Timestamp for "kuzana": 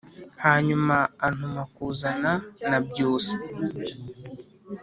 1.75-2.31